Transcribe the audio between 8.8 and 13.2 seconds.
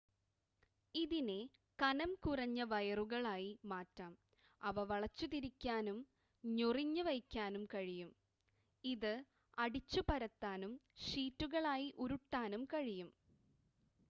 ഇത് അടിച്ചു പരത്താനും ഷീറ്റുകളായി ഉരുട്ടാനും കഴിയും